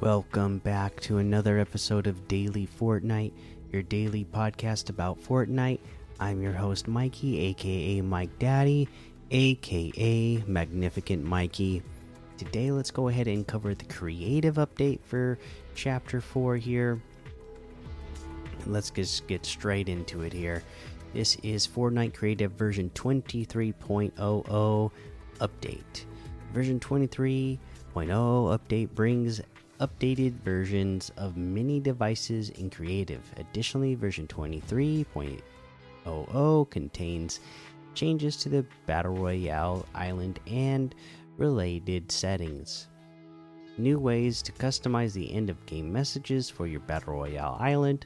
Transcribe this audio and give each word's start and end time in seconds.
Welcome 0.00 0.58
back 0.60 0.98
to 1.00 1.18
another 1.18 1.58
episode 1.58 2.06
of 2.06 2.26
Daily 2.26 2.66
Fortnite, 2.66 3.32
your 3.70 3.82
daily 3.82 4.24
podcast 4.24 4.88
about 4.88 5.22
Fortnite. 5.22 5.78
I'm 6.18 6.40
your 6.40 6.54
host, 6.54 6.88
Mikey, 6.88 7.38
aka 7.38 8.00
Mike 8.00 8.30
Daddy, 8.38 8.88
aka 9.30 10.42
Magnificent 10.46 11.22
Mikey. 11.22 11.82
Today, 12.38 12.70
let's 12.70 12.90
go 12.90 13.08
ahead 13.08 13.28
and 13.28 13.46
cover 13.46 13.74
the 13.74 13.84
creative 13.84 14.54
update 14.54 15.00
for 15.02 15.38
Chapter 15.74 16.22
4 16.22 16.56
here. 16.56 16.98
Let's 18.64 18.88
just 18.88 19.26
get 19.26 19.44
straight 19.44 19.90
into 19.90 20.22
it 20.22 20.32
here. 20.32 20.62
This 21.12 21.36
is 21.42 21.68
Fortnite 21.68 22.14
Creative 22.14 22.52
version 22.52 22.90
23.00 22.94 24.90
update. 25.40 26.04
Version 26.54 26.80
23.0 26.80 27.58
update 27.94 28.88
brings 28.94 29.42
updated 29.80 30.32
versions 30.44 31.10
of 31.16 31.36
many 31.36 31.80
devices 31.80 32.50
in 32.50 32.70
Creative. 32.70 33.22
Additionally, 33.36 33.94
version 33.94 34.26
23.00 34.26 36.70
contains 36.70 37.40
changes 37.94 38.36
to 38.36 38.48
the 38.48 38.64
Battle 38.86 39.14
Royale 39.14 39.86
island 39.94 40.40
and 40.46 40.94
related 41.36 42.12
settings. 42.12 42.86
New 43.78 43.98
ways 43.98 44.42
to 44.42 44.52
customize 44.52 45.14
the 45.14 45.32
end 45.32 45.48
of 45.48 45.64
game 45.66 45.92
messages 45.92 46.50
for 46.50 46.66
your 46.66 46.80
Battle 46.80 47.14
Royale 47.14 47.56
island, 47.58 48.04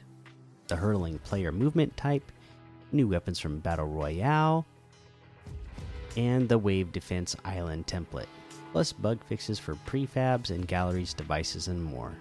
the 0.67 0.75
hurdling 0.75 1.19
player 1.19 1.51
movement 1.51 1.95
type, 1.97 2.31
new 2.91 3.07
weapons 3.07 3.39
from 3.39 3.59
Battle 3.59 3.87
Royale, 3.87 4.65
and 6.15 6.47
the 6.47 6.57
Wave 6.57 6.93
Defense 6.93 7.35
Island 7.43 7.87
template, 7.87 8.27
plus 8.75 8.91
bug 8.91 9.23
fixes 9.23 9.57
for 9.57 9.75
prefabs 9.87 10.49
and 10.49 10.67
galleries, 10.67 11.13
devices, 11.13 11.69
and 11.69 11.81
more. 11.81 12.11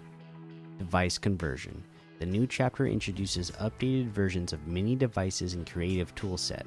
Device 0.79 1.19
conversion. 1.19 1.83
The 2.21 2.27
new 2.27 2.47
chapter 2.47 2.87
introduces 2.87 3.51
updated 3.61 4.11
versions 4.11 4.53
of 4.53 4.65
many 4.69 4.95
devices 4.95 5.55
and 5.55 5.69
Creative 5.69 6.15
Toolset. 6.15 6.63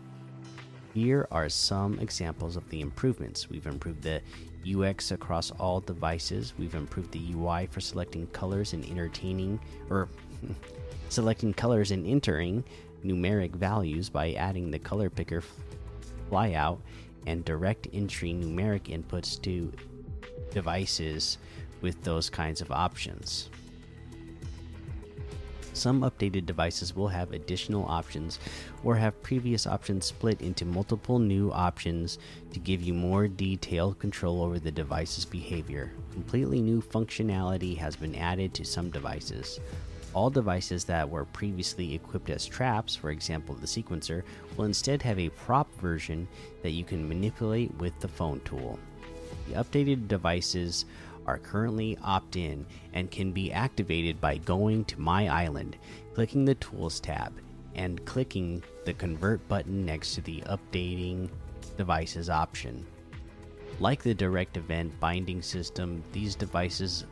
Here 0.94 1.26
are 1.32 1.48
some 1.48 2.00
examples 2.00 2.58
of 2.58 2.70
the 2.70 2.82
improvements. 2.82 3.50
We've 3.50 3.66
improved 3.66 4.02
the 4.04 4.22
UX 4.70 5.12
across 5.12 5.52
all 5.52 5.80
devices. 5.80 6.54
We've 6.60 6.76
improved 6.76 7.14
the 7.14 7.34
UI 7.34 7.68
for 7.68 7.80
selecting 7.80 8.28
colors 8.28 8.74
and 8.74 8.84
entertaining 8.84 9.58
or 9.90 10.10
selecting 11.08 11.54
colors 11.54 11.92
and 11.92 12.06
entering 12.06 12.62
numeric 13.06 13.56
values 13.56 14.10
by 14.10 14.34
adding 14.34 14.70
the 14.70 14.80
color 14.80 15.10
picker 15.10 15.42
flyout 16.30 16.80
and 17.28 17.45
direct 17.45 17.88
entry 17.94 18.33
numeric 18.33 18.86
inputs 18.86 19.39
to 19.44 19.72
devices 20.52 21.38
with 21.81 22.02
those 22.03 22.30
kinds 22.30 22.61
of 22.61 22.72
options. 22.72 23.50
Some 25.73 26.02
updated 26.02 26.47
devices 26.47 26.95
will 26.95 27.09
have 27.09 27.34
additional 27.34 27.86
options 27.86 28.39
or 28.84 28.95
have 28.95 29.22
previous 29.22 29.67
options 29.67 30.08
split 30.08 30.42
into 30.42 30.66
multiple 30.66 31.19
new 31.19 31.52
options 31.52 32.17
to 32.52 32.59
give 32.59 32.81
you 32.81 32.95
more 32.95 33.28
detailed 33.28 34.00
control 34.00 34.41
over 34.41 34.58
the 34.58 34.72
device's 34.72 35.25
behavior. 35.25 35.91
Completely 36.12 36.64
new 36.64 36.81
functionality 36.81 37.78
has 37.78 37.95
been 37.95 38.16
added 38.16 38.56
to 38.56 38.66
some 38.66 38.90
devices. 38.90 39.59
All 40.17 40.31
devices 40.31 40.83
that 40.85 41.07
were 41.07 41.25
previously 41.25 41.94
equipped 41.94 42.31
as 42.31 42.44
traps, 42.44 42.95
for 42.95 43.11
example 43.11 43.53
the 43.53 43.67
sequencer, 43.67 44.23
will 44.55 44.66
instead 44.66 45.03
have 45.03 45.19
a 45.19 45.29
prop 45.29 45.72
version 45.75 46.28
that 46.63 46.72
you 46.72 46.83
can 46.83 47.07
manipulate 47.07 47.72
with 47.75 48.00
the 48.00 48.07
phone 48.07 48.39
tool. 48.39 48.79
The 49.47 49.63
updated 49.63 50.07
devices 50.07 50.85
are 51.28 51.38
currently 51.38 52.00
opt 52.03 52.35
in 52.35 52.66
and 52.94 53.11
can 53.11 53.31
be 53.31 53.53
activated 53.53 54.19
by 54.19 54.38
going 54.38 54.85
to 54.85 55.00
My 55.00 55.28
Island, 55.28 55.78
clicking 56.16 56.45
the 56.45 56.55
Tools 56.55 56.99
tab, 56.99 57.39
and 57.75 58.03
clicking 58.05 58.63
the 58.85 58.94
Convert 58.94 59.47
button 59.47 59.85
next 59.85 60.16
to 60.16 60.22
the 60.22 60.41
Updating 60.47 61.29
Devices 61.78 62.28
option. 62.28 62.88
Like 63.79 64.01
the 64.01 64.16
direct 64.16 64.57
event 64.57 64.99
binding 64.99 65.44
system, 65.44 66.03
these 66.11 66.34
devices 66.34 67.05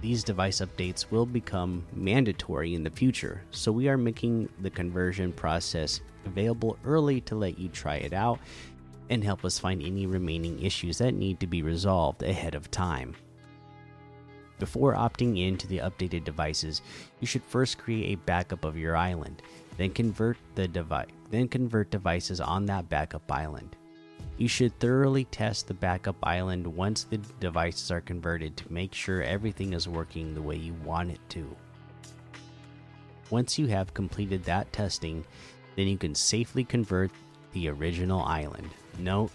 these 0.00 0.22
device 0.22 0.60
updates 0.60 1.10
will 1.10 1.26
become 1.26 1.84
mandatory 1.92 2.74
in 2.74 2.84
the 2.84 2.90
future, 2.90 3.42
so 3.50 3.72
we 3.72 3.88
are 3.88 3.96
making 3.96 4.48
the 4.60 4.70
conversion 4.70 5.32
process 5.32 6.00
available 6.24 6.78
early 6.84 7.20
to 7.22 7.34
let 7.34 7.58
you 7.58 7.68
try 7.68 7.96
it 7.96 8.12
out 8.12 8.38
and 9.10 9.24
help 9.24 9.44
us 9.44 9.58
find 9.58 9.82
any 9.82 10.06
remaining 10.06 10.62
issues 10.62 10.98
that 10.98 11.14
need 11.14 11.40
to 11.40 11.46
be 11.46 11.62
resolved 11.62 12.22
ahead 12.22 12.54
of 12.54 12.70
time. 12.70 13.14
Before 14.58 14.94
opting 14.94 15.38
in 15.38 15.56
to 15.58 15.66
the 15.66 15.78
updated 15.78 16.24
devices, 16.24 16.82
you 17.20 17.26
should 17.26 17.44
first 17.44 17.78
create 17.78 18.12
a 18.12 18.22
backup 18.24 18.64
of 18.64 18.76
your 18.76 18.96
island, 18.96 19.42
then 19.76 19.90
convert 19.90 20.36
the 20.54 20.68
device, 20.68 21.08
then 21.30 21.48
convert 21.48 21.90
devices 21.90 22.40
on 22.40 22.66
that 22.66 22.88
backup 22.88 23.30
island. 23.30 23.76
You 24.38 24.46
should 24.46 24.78
thoroughly 24.78 25.24
test 25.24 25.66
the 25.66 25.74
backup 25.74 26.16
island 26.22 26.64
once 26.64 27.02
the 27.02 27.18
devices 27.18 27.90
are 27.90 28.00
converted 28.00 28.56
to 28.56 28.72
make 28.72 28.94
sure 28.94 29.20
everything 29.20 29.72
is 29.72 29.88
working 29.88 30.32
the 30.32 30.42
way 30.42 30.54
you 30.54 30.74
want 30.84 31.10
it 31.10 31.20
to. 31.30 31.56
Once 33.30 33.58
you 33.58 33.66
have 33.66 33.92
completed 33.94 34.44
that 34.44 34.72
testing, 34.72 35.24
then 35.74 35.88
you 35.88 35.98
can 35.98 36.14
safely 36.14 36.62
convert 36.62 37.10
the 37.52 37.68
original 37.68 38.22
island. 38.22 38.70
Note, 38.98 39.32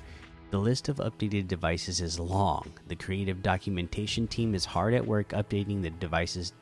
the 0.52 0.58
list 0.58 0.88
of 0.88 0.98
updated 0.98 1.50
devices 1.50 2.00
is 2.00 2.18
long. 2.18 2.72
The 2.88 2.96
creative 2.96 3.44
documentation 3.44 4.26
team 4.26 4.56
is 4.56 4.64
hard 4.64 4.94
at 4.94 5.06
work 5.06 5.30
updating 5.30 5.82
the 5.82 5.90
devices 5.90 6.54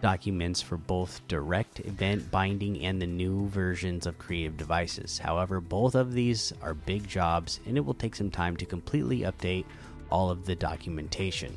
documents 0.00 0.62
for 0.62 0.76
both 0.76 1.26
direct 1.28 1.80
event 1.80 2.30
binding 2.30 2.84
and 2.84 3.00
the 3.00 3.06
new 3.06 3.46
versions 3.48 4.06
of 4.06 4.18
creative 4.18 4.56
devices. 4.56 5.18
However, 5.18 5.60
both 5.60 5.94
of 5.94 6.12
these 6.12 6.52
are 6.62 6.74
big 6.74 7.06
jobs 7.06 7.60
and 7.66 7.76
it 7.76 7.84
will 7.84 7.94
take 7.94 8.14
some 8.14 8.30
time 8.30 8.56
to 8.56 8.64
completely 8.64 9.20
update 9.20 9.64
all 10.10 10.30
of 10.30 10.46
the 10.46 10.54
documentation. 10.54 11.54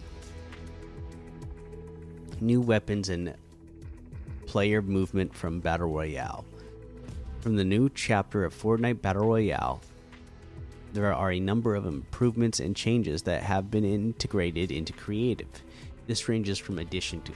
New 2.42 2.62
weapons 2.62 3.10
and 3.10 3.34
player 4.46 4.82
movement 4.82 5.34
from 5.34 5.60
Battle 5.60 5.90
Royale. 5.90 6.46
From 7.40 7.56
the 7.56 7.64
new 7.64 7.90
chapter 7.90 8.46
of 8.46 8.54
Fortnite 8.54 9.02
Battle 9.02 9.28
Royale, 9.28 9.82
there 10.94 11.14
are 11.14 11.32
a 11.32 11.40
number 11.40 11.76
of 11.76 11.86
improvements 11.86 12.60
and 12.60 12.76
changes 12.76 13.24
that 13.24 13.42
have 13.42 13.72
been 13.72 13.84
integrated 13.84 14.72
into 14.72 14.94
Creative. 14.94 15.48
This 16.06 16.30
ranges 16.30 16.60
from 16.60 16.78
addition 16.78 17.22
to 17.22 17.32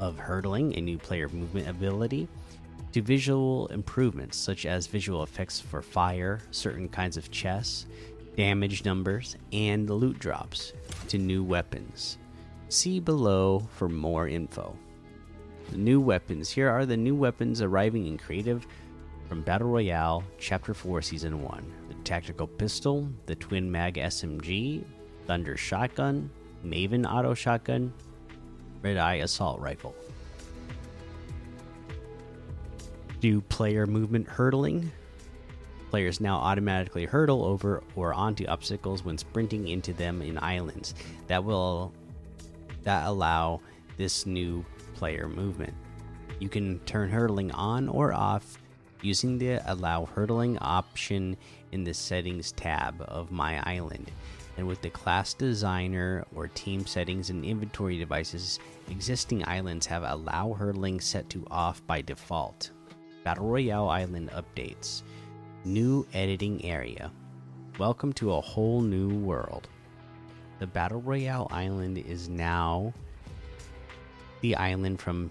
of 0.00 0.18
hurdling, 0.18 0.76
a 0.76 0.80
new 0.80 0.98
player 0.98 1.28
movement 1.28 1.68
ability, 1.68 2.26
to 2.92 3.02
visual 3.02 3.68
improvements 3.68 4.36
such 4.36 4.66
as 4.66 4.86
visual 4.86 5.22
effects 5.22 5.60
for 5.60 5.82
fire, 5.82 6.40
certain 6.50 6.88
kinds 6.88 7.16
of 7.16 7.30
chests, 7.30 7.86
damage 8.36 8.84
numbers, 8.84 9.36
and 9.52 9.88
loot 9.88 10.18
drops, 10.18 10.72
to 11.08 11.18
new 11.18 11.44
weapons. 11.44 12.18
See 12.68 12.98
below 12.98 13.68
for 13.76 13.88
more 13.88 14.26
info. 14.26 14.76
The 15.70 15.76
new 15.76 16.00
weapons. 16.00 16.50
Here 16.50 16.68
are 16.68 16.86
the 16.86 16.96
new 16.96 17.14
weapons 17.14 17.62
arriving 17.62 18.06
in 18.06 18.18
creative 18.18 18.66
from 19.28 19.42
Battle 19.42 19.68
Royale 19.68 20.24
Chapter 20.38 20.74
4 20.74 21.02
Season 21.02 21.42
1 21.42 21.72
the 21.88 21.94
Tactical 22.02 22.48
Pistol, 22.48 23.08
the 23.26 23.36
Twin 23.36 23.70
Mag 23.70 23.94
SMG, 23.94 24.82
Thunder 25.26 25.56
Shotgun, 25.56 26.30
Maven 26.64 27.08
Auto 27.08 27.34
Shotgun, 27.34 27.92
Red 28.82 28.96
Eye 28.96 29.16
Assault 29.16 29.60
Rifle. 29.60 29.94
Do 33.20 33.40
player 33.42 33.86
movement 33.86 34.26
hurdling. 34.26 34.90
Players 35.90 36.20
now 36.20 36.36
automatically 36.36 37.04
hurdle 37.04 37.44
over 37.44 37.82
or 37.96 38.14
onto 38.14 38.46
obstacles 38.46 39.04
when 39.04 39.18
sprinting 39.18 39.68
into 39.68 39.92
them 39.92 40.22
in 40.22 40.38
islands. 40.38 40.94
That 41.26 41.44
will 41.44 41.92
that 42.84 43.06
allow 43.06 43.60
this 43.98 44.24
new 44.24 44.64
player 44.94 45.28
movement. 45.28 45.74
You 46.38 46.48
can 46.48 46.78
turn 46.80 47.10
hurdling 47.10 47.50
on 47.50 47.88
or 47.88 48.14
off 48.14 48.56
using 49.02 49.36
the 49.36 49.60
allow 49.70 50.06
hurdling 50.06 50.56
option 50.58 51.36
in 51.72 51.84
the 51.84 51.92
settings 51.92 52.52
tab 52.52 53.02
of 53.02 53.30
my 53.30 53.62
island 53.68 54.10
and 54.60 54.68
with 54.68 54.82
the 54.82 54.90
class 54.90 55.32
designer 55.32 56.22
or 56.34 56.46
team 56.48 56.84
settings 56.84 57.30
and 57.30 57.46
inventory 57.46 57.96
devices, 57.96 58.58
existing 58.90 59.42
islands 59.48 59.86
have 59.86 60.02
allow 60.02 60.52
hurdling 60.52 61.00
set 61.00 61.30
to 61.30 61.46
off 61.50 61.84
by 61.86 62.02
default. 62.02 62.70
Battle 63.24 63.46
Royale 63.46 63.88
Island 63.88 64.28
updates. 64.32 65.00
New 65.64 66.06
editing 66.12 66.62
area. 66.62 67.10
Welcome 67.78 68.12
to 68.12 68.34
a 68.34 68.40
whole 68.42 68.82
new 68.82 69.08
world. 69.08 69.66
The 70.58 70.66
Battle 70.66 71.00
Royale 71.00 71.48
Island 71.50 71.96
is 71.96 72.28
now 72.28 72.92
the 74.42 74.56
island 74.56 75.00
from 75.00 75.30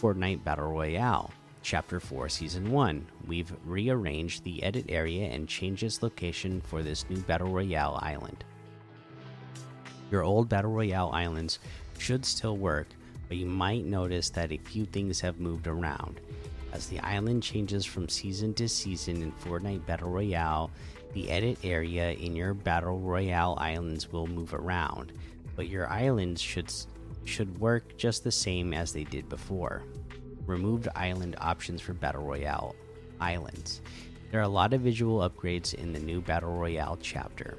Fortnite 0.00 0.42
Battle 0.44 0.72
Royale. 0.72 1.30
Chapter 1.66 1.98
4, 1.98 2.28
Season 2.28 2.70
1. 2.70 3.06
We've 3.26 3.52
rearranged 3.64 4.44
the 4.44 4.62
edit 4.62 4.84
area 4.88 5.26
and 5.26 5.48
changed 5.48 5.82
its 5.82 6.00
location 6.00 6.60
for 6.60 6.84
this 6.84 7.10
new 7.10 7.16
Battle 7.16 7.50
Royale 7.50 7.98
island. 8.00 8.44
Your 10.12 10.22
old 10.22 10.48
Battle 10.48 10.70
Royale 10.70 11.10
islands 11.12 11.58
should 11.98 12.24
still 12.24 12.56
work, 12.56 12.86
but 13.26 13.36
you 13.36 13.46
might 13.46 13.84
notice 13.84 14.30
that 14.30 14.52
a 14.52 14.58
few 14.58 14.84
things 14.84 15.18
have 15.18 15.40
moved 15.40 15.66
around. 15.66 16.20
As 16.72 16.86
the 16.86 17.00
island 17.00 17.42
changes 17.42 17.84
from 17.84 18.08
season 18.08 18.54
to 18.54 18.68
season 18.68 19.20
in 19.20 19.32
Fortnite 19.32 19.84
Battle 19.86 20.10
Royale, 20.10 20.70
the 21.14 21.28
edit 21.28 21.58
area 21.64 22.12
in 22.12 22.36
your 22.36 22.54
Battle 22.54 23.00
Royale 23.00 23.56
islands 23.58 24.12
will 24.12 24.28
move 24.28 24.54
around, 24.54 25.10
but 25.56 25.66
your 25.66 25.88
islands 25.88 26.40
should 26.40 26.72
should 27.24 27.58
work 27.58 27.96
just 27.96 28.22
the 28.22 28.30
same 28.30 28.72
as 28.72 28.92
they 28.92 29.02
did 29.02 29.28
before. 29.28 29.82
Removed 30.46 30.88
island 30.94 31.34
options 31.40 31.80
for 31.80 31.92
Battle 31.92 32.22
Royale 32.22 32.76
islands. 33.20 33.80
There 34.30 34.38
are 34.38 34.44
a 34.44 34.48
lot 34.48 34.72
of 34.72 34.80
visual 34.80 35.28
upgrades 35.28 35.74
in 35.74 35.92
the 35.92 35.98
new 35.98 36.20
Battle 36.20 36.56
Royale 36.56 36.98
chapter, 37.00 37.56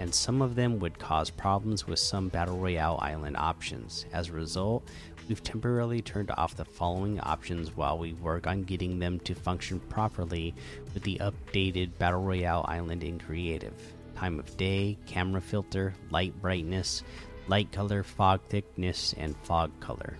and 0.00 0.12
some 0.12 0.42
of 0.42 0.56
them 0.56 0.80
would 0.80 0.98
cause 0.98 1.30
problems 1.30 1.86
with 1.86 2.00
some 2.00 2.28
Battle 2.28 2.58
Royale 2.58 2.98
island 3.00 3.36
options. 3.36 4.06
As 4.12 4.28
a 4.28 4.32
result, 4.32 4.82
we've 5.28 5.42
temporarily 5.42 6.02
turned 6.02 6.32
off 6.32 6.56
the 6.56 6.64
following 6.64 7.20
options 7.20 7.76
while 7.76 7.98
we 7.98 8.14
work 8.14 8.46
on 8.48 8.62
getting 8.62 8.98
them 8.98 9.20
to 9.20 9.34
function 9.34 9.78
properly 9.78 10.54
with 10.94 11.04
the 11.04 11.20
updated 11.20 11.96
Battle 11.98 12.22
Royale 12.22 12.64
island 12.68 13.04
in 13.04 13.18
Creative. 13.20 13.74
Time 14.16 14.40
of 14.40 14.56
day, 14.56 14.98
camera 15.06 15.40
filter, 15.40 15.94
light 16.10 16.40
brightness, 16.42 17.04
light 17.46 17.70
color, 17.70 18.02
fog 18.02 18.40
thickness, 18.48 19.14
and 19.18 19.36
fog 19.44 19.70
color. 19.78 20.16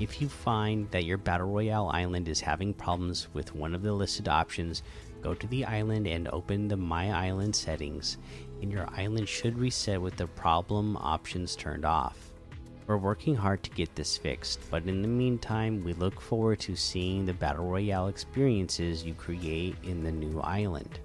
If 0.00 0.22
you 0.22 0.30
find 0.30 0.90
that 0.92 1.04
your 1.04 1.18
Battle 1.18 1.48
Royale 1.48 1.90
island 1.92 2.26
is 2.26 2.40
having 2.40 2.72
problems 2.72 3.28
with 3.34 3.54
one 3.54 3.74
of 3.74 3.82
the 3.82 3.92
listed 3.92 4.28
options, 4.28 4.82
go 5.20 5.34
to 5.34 5.46
the 5.48 5.66
island 5.66 6.06
and 6.06 6.26
open 6.28 6.68
the 6.68 6.76
My 6.78 7.12
Island 7.12 7.54
settings, 7.54 8.16
and 8.62 8.72
your 8.72 8.88
island 8.96 9.28
should 9.28 9.58
reset 9.58 10.00
with 10.00 10.16
the 10.16 10.26
problem 10.26 10.96
options 10.96 11.54
turned 11.54 11.84
off. 11.84 12.32
We're 12.86 12.96
working 12.96 13.36
hard 13.36 13.62
to 13.62 13.70
get 13.70 13.94
this 13.94 14.16
fixed, 14.16 14.60
but 14.70 14.86
in 14.86 15.02
the 15.02 15.06
meantime, 15.06 15.84
we 15.84 15.92
look 15.92 16.18
forward 16.18 16.60
to 16.60 16.74
seeing 16.74 17.26
the 17.26 17.34
Battle 17.34 17.66
Royale 17.66 18.08
experiences 18.08 19.04
you 19.04 19.12
create 19.12 19.76
in 19.82 20.02
the 20.02 20.10
new 20.10 20.40
island. 20.40 20.98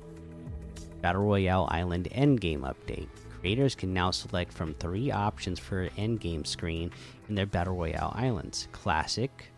Battle 1.02 1.24
Royale 1.24 1.68
Island 1.70 2.08
Endgame 2.14 2.62
Update 2.62 3.10
creators 3.46 3.76
can 3.76 3.94
now 3.94 4.10
select 4.10 4.52
from 4.52 4.74
three 4.74 5.12
options 5.12 5.60
for 5.60 5.88
endgame 5.90 6.48
screen 6.48 6.90
in 7.30 7.36
their 7.36 7.46
Battle 7.46 7.76
Royale 7.76 8.14
islands 8.16 8.68
Classic, 8.72 9.52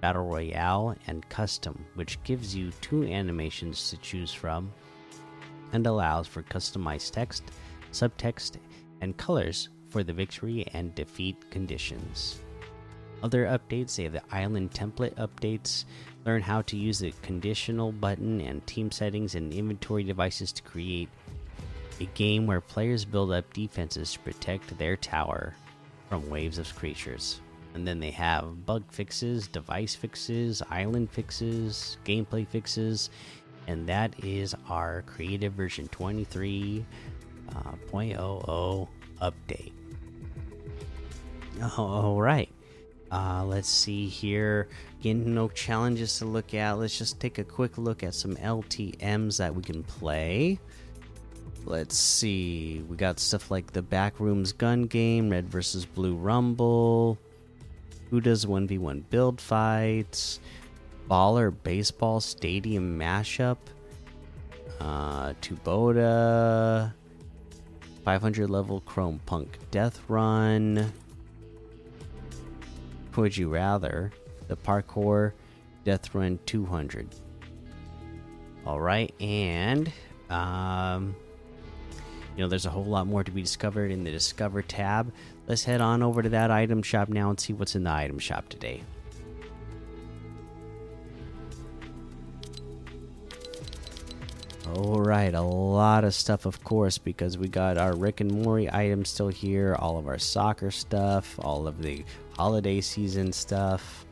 Battle 0.00 0.26
Royale, 0.26 0.96
and 1.06 1.28
Custom, 1.28 1.84
which 1.94 2.22
gives 2.24 2.54
you 2.54 2.70
two 2.80 3.04
animations 3.04 3.90
to 3.90 3.96
choose 3.98 4.32
from 4.32 4.72
and 5.72 5.86
allows 5.86 6.26
for 6.26 6.42
customized 6.42 7.12
text, 7.12 7.44
subtext, 7.92 8.56
and 9.00 9.16
colors 9.16 9.68
for 9.88 10.02
the 10.02 10.12
victory 10.12 10.66
and 10.72 10.94
defeat 10.94 11.50
conditions. 11.50 12.40
Other 13.22 13.46
updates 13.46 13.96
they 13.96 14.04
have 14.04 14.12
the 14.12 14.22
island 14.32 14.70
template 14.70 15.14
updates. 15.14 15.84
Learn 16.24 16.42
how 16.42 16.62
to 16.62 16.76
use 16.76 17.00
the 17.00 17.12
conditional 17.22 17.92
button 17.92 18.40
and 18.40 18.66
team 18.66 18.90
settings 18.90 19.34
and 19.34 19.52
inventory 19.52 20.04
devices 20.04 20.52
to 20.52 20.62
create 20.62 21.08
a 22.00 22.06
game 22.06 22.46
where 22.46 22.60
players 22.60 23.04
build 23.04 23.30
up 23.30 23.52
defenses 23.52 24.14
to 24.14 24.18
protect 24.20 24.76
their 24.78 24.96
tower 24.96 25.54
from 26.10 26.28
waves 26.28 26.58
of 26.58 26.74
creatures. 26.76 27.40
And 27.72 27.86
then 27.86 28.00
they 28.00 28.10
have 28.10 28.66
bug 28.66 28.82
fixes, 28.90 29.46
device 29.46 29.94
fixes, 29.94 30.60
island 30.68 31.10
fixes, 31.10 31.96
gameplay 32.04 32.46
fixes, 32.46 33.10
and 33.68 33.88
that 33.88 34.12
is 34.24 34.54
our 34.68 35.02
creative 35.02 35.52
version 35.52 35.88
23.00 35.88 36.84
uh, 37.54 39.30
update. 39.30 39.72
All 41.76 42.20
right. 42.20 42.48
Uh, 43.12 43.44
let's 43.44 43.68
see 43.68 44.06
here. 44.06 44.68
Again, 45.00 45.34
no 45.34 45.48
challenges 45.48 46.18
to 46.18 46.24
look 46.24 46.54
at. 46.54 46.72
Let's 46.78 46.96
just 46.98 47.20
take 47.20 47.38
a 47.38 47.44
quick 47.44 47.76
look 47.78 48.02
at 48.02 48.14
some 48.14 48.34
LTMs 48.36 49.38
that 49.38 49.54
we 49.54 49.62
can 49.62 49.82
play. 49.82 50.58
Let's 51.64 51.96
see. 51.96 52.82
We 52.88 52.96
got 52.96 53.20
stuff 53.20 53.50
like 53.50 53.72
the 53.72 53.82
Backrooms 53.82 54.56
gun 54.56 54.82
game, 54.82 55.30
Red 55.30 55.48
versus 55.48 55.84
Blue 55.84 56.16
Rumble, 56.16 57.18
Who 58.10 58.20
does 58.20 58.46
1v1 58.46 59.04
build 59.10 59.40
fights, 59.40 60.40
Baller 61.08 61.54
Baseball 61.62 62.20
Stadium 62.20 62.98
mashup, 62.98 63.58
uh, 64.80 65.34
Tuboda, 65.40 66.92
500 68.04 68.48
level 68.48 68.80
Chrome 68.80 69.20
Punk 69.26 69.58
Death 69.70 70.00
Run. 70.08 70.92
Would 73.16 73.36
you 73.36 73.48
rather? 73.48 74.12
The 74.48 74.56
Parkour 74.56 75.32
Death 75.84 76.14
Run 76.14 76.38
200. 76.46 77.08
Alright, 78.66 79.14
and 79.20 79.92
um, 80.30 81.14
you 82.40 82.46
know, 82.46 82.48
there's 82.48 82.64
a 82.64 82.70
whole 82.70 82.86
lot 82.86 83.06
more 83.06 83.22
to 83.22 83.30
be 83.30 83.42
discovered 83.42 83.90
in 83.90 84.02
the 84.02 84.10
Discover 84.10 84.62
tab. 84.62 85.12
Let's 85.46 85.64
head 85.64 85.82
on 85.82 86.02
over 86.02 86.22
to 86.22 86.30
that 86.30 86.50
item 86.50 86.82
shop 86.82 87.10
now 87.10 87.28
and 87.28 87.38
see 87.38 87.52
what's 87.52 87.76
in 87.76 87.84
the 87.84 87.92
item 87.92 88.18
shop 88.18 88.48
today. 88.48 88.80
Alright, 94.66 95.34
a 95.34 95.42
lot 95.42 96.04
of 96.04 96.14
stuff, 96.14 96.46
of 96.46 96.64
course, 96.64 96.96
because 96.96 97.36
we 97.36 97.46
got 97.46 97.76
our 97.76 97.94
Rick 97.94 98.22
and 98.22 98.32
Morty 98.32 98.72
items 98.72 99.10
still 99.10 99.28
here, 99.28 99.76
all 99.78 99.98
of 99.98 100.08
our 100.08 100.18
soccer 100.18 100.70
stuff, 100.70 101.38
all 101.40 101.66
of 101.66 101.82
the 101.82 102.06
holiday 102.38 102.80
season 102.80 103.34
stuff, 103.34 104.06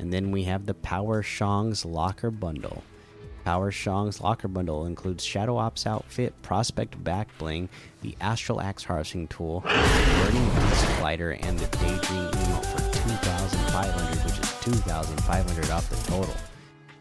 and 0.00 0.12
then 0.12 0.32
we 0.32 0.42
have 0.42 0.66
the 0.66 0.74
Power 0.74 1.22
Shong's 1.22 1.84
Locker 1.84 2.32
Bundle. 2.32 2.82
Power 3.44 3.72
Shong's 3.72 4.20
locker 4.20 4.46
bundle 4.46 4.86
includes 4.86 5.24
Shadow 5.24 5.56
Ops 5.56 5.86
outfit, 5.86 6.32
Prospect 6.42 7.02
back 7.02 7.28
bling, 7.38 7.68
the 8.00 8.16
Astral 8.20 8.60
Axe 8.60 8.84
harvesting 8.84 9.26
tool, 9.26 9.62
Burning 9.64 10.48
Beast 10.54 10.86
glider, 10.98 11.32
and 11.32 11.58
the 11.58 11.66
Daydream 11.78 12.30
emote 12.30 12.66
for 12.66 12.78
2,500, 13.08 14.24
which 14.24 14.38
is 14.38 14.60
2,500 14.60 15.70
off 15.70 15.90
the 15.90 15.96
total. 16.10 16.34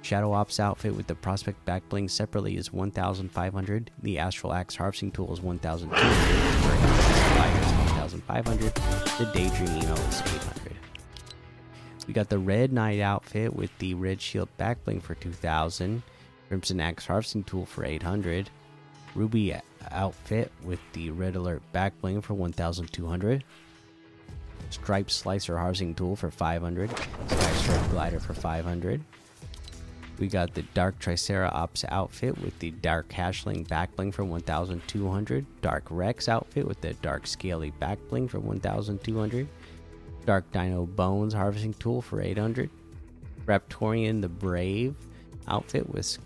Shadow 0.01 0.33
Ops 0.33 0.59
outfit 0.59 0.95
with 0.95 1.05
the 1.05 1.13
Prospect 1.13 1.63
back 1.65 1.87
bling 1.89 2.09
separately 2.09 2.57
is 2.57 2.73
1,500. 2.73 3.91
The 4.01 4.17
Astral 4.17 4.53
Axe 4.53 4.75
harvesting 4.75 5.11
tool 5.11 5.31
is 5.31 5.41
1,200. 5.41 5.95
Burning 5.95 6.81
Beast 6.97 7.33
glider 7.35 7.59
is 7.59 8.13
1,500. 8.13 8.73
The 9.19 9.31
Daydream 9.31 9.81
emote 9.81 10.09
is 10.09 10.21
800. 10.21 10.75
We 12.07 12.15
got 12.15 12.29
the 12.29 12.39
Red 12.39 12.73
Knight 12.73 12.99
outfit 12.99 13.55
with 13.55 13.69
the 13.77 13.93
Red 13.93 14.19
Shield 14.19 14.49
back 14.57 14.83
bling 14.83 15.01
for 15.01 15.13
2,000. 15.13 16.01
Crimson 16.51 16.81
Axe 16.81 17.05
Harvesting 17.05 17.45
Tool 17.45 17.65
for 17.65 17.85
800. 17.85 18.49
Ruby 19.15 19.55
outfit 19.89 20.51
with 20.65 20.81
the 20.91 21.09
Red 21.09 21.37
Alert 21.37 21.61
back 21.71 21.93
bling 22.01 22.19
for 22.19 22.33
1200. 22.33 23.45
Stripe 24.69 25.09
Slicer 25.09 25.57
Harvesting 25.57 25.95
Tool 25.95 26.17
for 26.17 26.29
500. 26.29 26.89
Sky 26.89 27.53
Stripe 27.53 27.89
Glider 27.91 28.19
for 28.19 28.33
500. 28.33 29.01
We 30.19 30.27
got 30.27 30.53
the 30.53 30.63
Dark 30.73 30.99
Triceratops 30.99 31.85
outfit 31.87 32.37
with 32.39 32.59
the 32.59 32.71
Dark 32.71 33.07
Hashling 33.07 33.65
back 33.69 33.95
bling 33.95 34.11
for 34.11 34.25
1200. 34.25 35.45
Dark 35.61 35.85
Rex 35.89 36.27
outfit 36.27 36.67
with 36.67 36.81
the 36.81 36.95
Dark 36.95 37.27
Scaly 37.27 37.71
back 37.79 37.97
bling 38.09 38.27
for 38.27 38.41
1200. 38.41 39.47
Dark 40.25 40.51
Dino 40.51 40.85
Bones 40.85 41.33
Harvesting 41.33 41.75
Tool 41.75 42.01
for 42.01 42.21
800. 42.21 42.69
Raptorian 43.45 44.19
the 44.19 44.27
Brave 44.27 44.95
outfit 45.47 45.89
with 45.89 46.19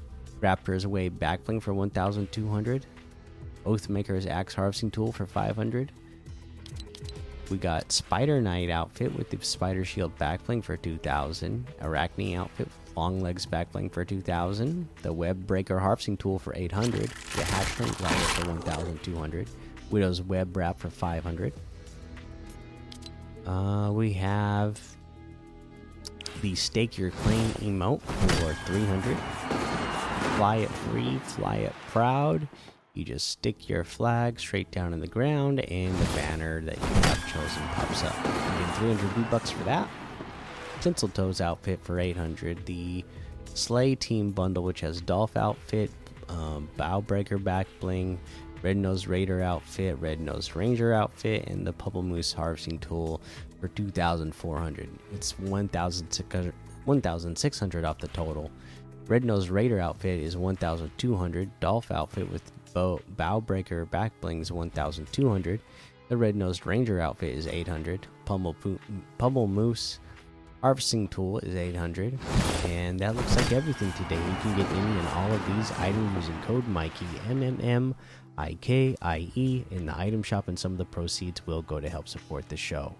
Raptor's 0.45 0.85
Wave 0.85 1.13
Backbling 1.13 1.59
for 1.59 1.73
1200. 1.73 2.85
Oathmaker's 3.65 4.27
Axe 4.27 4.53
Harvesting 4.53 4.91
Tool 4.91 5.11
for 5.11 5.25
500. 5.25 5.91
We 7.49 7.57
got 7.57 7.91
Spider 7.91 8.39
Knight 8.39 8.69
outfit 8.69 9.15
with 9.15 9.31
the 9.31 9.43
Spider 9.43 9.83
Shield 9.83 10.15
backbling 10.19 10.63
for 10.63 10.77
2000. 10.77 11.65
Arachne 11.81 12.35
outfit 12.35 12.67
Long 12.95 13.21
Legs 13.21 13.47
backbling 13.47 13.91
for 13.91 14.05
2000. 14.05 14.87
The 15.01 15.11
Web 15.11 15.47
Breaker 15.47 15.79
Harvesting 15.79 16.17
Tool 16.17 16.37
for 16.37 16.53
800. 16.55 17.01
The 17.01 17.41
Hatchling 17.41 17.97
Glider 17.97 18.15
for 18.15 18.47
1200. 18.51 19.47
Widow's 19.89 20.21
Web 20.21 20.55
Wrap 20.55 20.79
for 20.79 20.91
500. 20.91 21.53
Uh, 23.47 23.89
we 23.91 24.13
have 24.13 24.79
the 26.43 26.53
Stake 26.53 26.99
Your 26.99 27.09
Claim 27.09 27.49
emote 27.53 28.01
for 28.01 28.53
300 28.71 29.17
fly 30.35 30.57
it 30.57 30.69
free, 30.69 31.17
fly 31.19 31.55
it 31.57 31.73
proud. 31.87 32.47
You 32.93 33.03
just 33.03 33.29
stick 33.29 33.67
your 33.67 33.83
flag 33.83 34.39
straight 34.39 34.71
down 34.71 34.93
in 34.93 34.99
the 34.99 35.07
ground, 35.07 35.59
and 35.59 35.93
the 35.97 36.05
banner 36.15 36.61
that 36.61 36.77
you 36.77 36.83
have 36.83 37.27
chosen 37.27 37.63
pops 37.73 38.03
up. 38.03 38.15
You 38.15 38.65
get 38.65 38.75
300 38.77 38.97
V 38.97 39.23
bucks 39.29 39.51
for 39.51 39.63
that. 39.65 39.89
Toes 40.81 41.41
outfit 41.41 41.79
for 41.81 41.99
800. 41.99 42.65
The 42.65 43.03
Slay 43.53 43.95
Team 43.95 44.31
bundle, 44.31 44.63
which 44.63 44.81
has 44.81 45.01
Dolph 45.01 45.35
outfit, 45.35 45.91
um, 46.29 46.69
Bow 46.77 47.01
Breaker 47.01 47.37
back 47.37 47.67
bling, 47.79 48.19
Red 48.61 48.77
Nose 48.77 49.07
Raider 49.07 49.41
outfit, 49.41 49.97
Red 49.99 50.19
Nose 50.19 50.55
Ranger 50.55 50.93
outfit, 50.93 51.47
and 51.47 51.65
the 51.65 51.73
Pummel 51.73 52.03
Moose 52.03 52.33
harvesting 52.33 52.77
tool 52.79 53.21
for 53.59 53.67
2,400. 53.69 54.89
It's 55.13 55.39
1,600 55.39 57.85
off 57.85 57.97
the 57.97 58.07
total. 58.09 58.51
Red 59.07 59.23
Nose 59.23 59.49
Raider 59.49 59.79
outfit 59.79 60.19
is 60.19 60.35
1,200. 60.35 61.59
Dolph 61.59 61.91
outfit 61.91 62.31
with 62.31 62.51
bow, 62.73 62.99
bow 63.15 63.39
breaker 63.39 63.85
back 63.85 64.19
blings 64.19 64.51
1,200. 64.51 65.59
The 66.09 66.17
Red 66.17 66.35
Nosed 66.35 66.65
Ranger 66.65 66.99
outfit 66.99 67.35
is 67.35 67.47
800. 67.47 68.07
Pummel, 68.25 68.55
Pummel 69.17 69.47
Moose 69.47 69.99
harvesting 70.61 71.07
tool 71.07 71.37
is 71.39 71.55
800. 71.55 72.17
And 72.65 72.99
that 72.99 73.15
looks 73.15 73.35
like 73.35 73.51
everything 73.51 73.91
today. 73.93 74.15
You 74.15 74.35
can 74.41 74.57
get 74.57 74.67
any 74.71 74.99
and 74.99 75.07
all 75.09 75.31
of 75.31 75.55
these 75.55 75.71
items 75.73 76.15
using 76.15 76.41
code 76.41 76.67
Mikey 76.67 77.05
M 77.29 77.43
M 77.43 77.59
M 77.61 77.95
I 78.39 78.55
K 78.55 78.95
I 79.01 79.31
E 79.35 79.63
in 79.69 79.85
the 79.85 79.97
item 79.97 80.23
shop, 80.23 80.47
and 80.47 80.57
some 80.57 80.71
of 80.71 80.79
the 80.79 80.85
proceeds 80.85 81.45
will 81.45 81.61
go 81.61 81.79
to 81.79 81.87
help 81.87 82.07
support 82.07 82.49
the 82.49 82.57
show. 82.57 82.95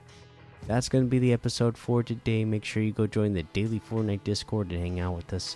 That's 0.67 0.89
going 0.89 1.03
to 1.03 1.09
be 1.09 1.19
the 1.19 1.33
episode 1.33 1.77
for 1.77 2.03
today. 2.03 2.45
Make 2.45 2.65
sure 2.65 2.81
you 2.81 2.91
go 2.91 3.05
join 3.07 3.33
the 3.33 3.43
daily 3.43 3.79
Fortnite 3.79 4.23
Discord 4.23 4.71
and 4.71 4.79
hang 4.79 4.99
out 4.99 5.15
with 5.15 5.33
us. 5.33 5.55